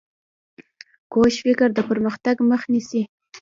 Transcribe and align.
کوږ 1.11 1.31
فکر 1.43 1.67
د 1.73 1.79
پرمختګ 1.89 2.35
مخ 2.49 2.61
نیسي 2.71 3.01